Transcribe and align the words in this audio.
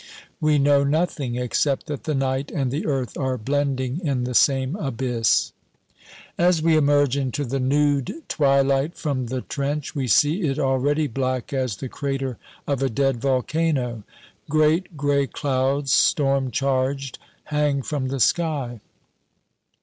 We 0.39 0.57
know 0.57 0.83
nothing, 0.83 1.35
except 1.35 1.85
that 1.85 2.05
the 2.05 2.15
night 2.15 2.49
and 2.49 2.71
the 2.71 2.87
earth 2.87 3.15
are 3.19 3.37
blending 3.37 3.99
in 4.03 4.23
the 4.23 4.33
same 4.33 4.75
abyss. 4.77 5.53
As 6.39 6.59
we 6.59 6.75
emerge 6.75 7.15
into 7.15 7.45
the 7.45 7.59
nude 7.59 8.23
twilight 8.27 8.97
from 8.97 9.27
the 9.27 9.41
trench, 9.41 9.93
we 9.93 10.07
see 10.07 10.41
it 10.41 10.57
already 10.57 11.05
black 11.05 11.53
as 11.53 11.75
the 11.75 11.87
crater 11.87 12.39
of 12.65 12.81
a 12.81 12.89
dead 12.89 13.17
volcano. 13.21 14.01
Great 14.49 14.97
gray 14.97 15.27
clouds, 15.27 15.91
storm 15.91 16.49
charged, 16.49 17.19
hang 17.43 17.83
from 17.83 18.07
the 18.07 18.19
sky. 18.19 18.79